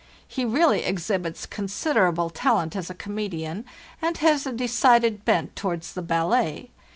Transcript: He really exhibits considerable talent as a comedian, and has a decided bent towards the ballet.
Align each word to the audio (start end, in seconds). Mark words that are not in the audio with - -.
He 0.27 0.45
really 0.45 0.83
exhibits 0.83 1.45
considerable 1.45 2.31
talent 2.31 2.75
as 2.75 2.89
a 2.89 2.95
comedian, 2.95 3.65
and 4.01 4.17
has 4.17 4.47
a 4.47 4.51
decided 4.51 5.23
bent 5.25 5.55
towards 5.55 5.93
the 5.93 6.01
ballet. 6.01 6.71